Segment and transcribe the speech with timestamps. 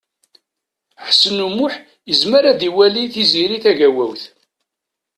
[1.07, 1.73] Ḥsen U Muḥ
[2.09, 4.23] yezmer ad iwali Tiziri Tagawawt.